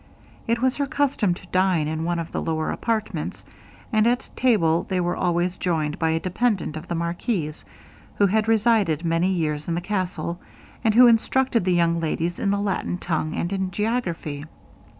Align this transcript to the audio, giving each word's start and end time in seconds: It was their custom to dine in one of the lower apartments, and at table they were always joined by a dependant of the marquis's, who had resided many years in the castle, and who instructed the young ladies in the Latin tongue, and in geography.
It 0.47 0.63
was 0.63 0.77
their 0.77 0.87
custom 0.87 1.35
to 1.35 1.45
dine 1.51 1.87
in 1.87 2.03
one 2.03 2.17
of 2.17 2.31
the 2.31 2.41
lower 2.41 2.71
apartments, 2.71 3.45
and 3.93 4.07
at 4.07 4.31
table 4.35 4.87
they 4.89 4.99
were 4.99 5.15
always 5.15 5.57
joined 5.57 5.99
by 5.99 6.09
a 6.09 6.19
dependant 6.19 6.75
of 6.75 6.87
the 6.87 6.95
marquis's, 6.95 7.63
who 8.15 8.25
had 8.25 8.47
resided 8.47 9.05
many 9.05 9.29
years 9.29 9.67
in 9.67 9.75
the 9.75 9.79
castle, 9.79 10.39
and 10.83 10.95
who 10.95 11.05
instructed 11.05 11.65
the 11.65 11.73
young 11.75 11.99
ladies 11.99 12.39
in 12.39 12.49
the 12.49 12.59
Latin 12.59 12.97
tongue, 12.97 13.35
and 13.35 13.53
in 13.53 13.69
geography. 13.69 14.45